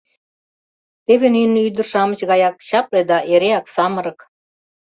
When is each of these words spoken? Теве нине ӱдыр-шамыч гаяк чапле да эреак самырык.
Теве 1.05 1.27
нине 1.35 1.59
ӱдыр-шамыч 1.69 2.19
гаяк 2.31 2.55
чапле 2.67 3.01
да 3.09 3.17
эреак 3.33 3.65
самырык. 3.75 4.19